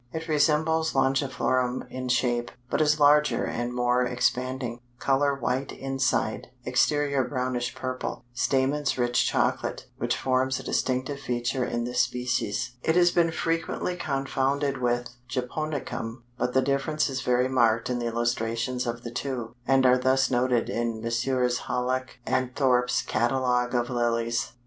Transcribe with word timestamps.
It 0.11 0.27
resembles 0.27 0.93
Longiflorum 0.93 1.85
in 1.91 2.09
shape, 2.09 2.49
but 2.71 2.81
is 2.81 2.99
larger 2.99 3.45
and 3.45 3.71
more 3.71 4.03
expanding; 4.03 4.79
color 4.97 5.35
white 5.35 5.71
inside, 5.71 6.47
exterior 6.65 7.23
brownish 7.23 7.75
purple; 7.75 8.25
stamens 8.33 8.97
rich 8.97 9.27
chocolate, 9.27 9.85
which 9.99 10.17
forms 10.17 10.59
a 10.59 10.63
distinctive 10.63 11.19
feature 11.19 11.63
in 11.63 11.83
this 11.83 11.99
species. 11.99 12.77
It 12.81 12.95
has 12.95 13.11
been 13.11 13.29
frequently 13.29 13.95
confounded 13.95 14.79
with 14.81 15.09
Japonicum, 15.29 16.23
but 16.35 16.55
the 16.55 16.63
difference 16.63 17.07
is 17.07 17.21
very 17.21 17.47
marked 17.47 17.87
in 17.87 17.99
the 17.99 18.07
illustrations 18.07 18.87
of 18.87 19.03
the 19.03 19.11
two, 19.11 19.53
and 19.67 19.85
are 19.85 19.99
thus 19.99 20.31
noted 20.31 20.67
in 20.67 20.99
Messrs. 20.99 21.59
Hallock 21.67 22.17
& 22.35 22.55
Thorp's 22.55 23.03
"Catalogue 23.03 23.75
of 23.75 23.91
Lilies." 23.91 24.53